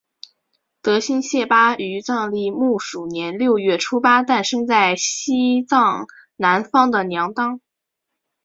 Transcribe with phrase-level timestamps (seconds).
[0.81, 7.61] 德新谢巴于藏历木鼠年六月初八诞生在西藏南方的娘当。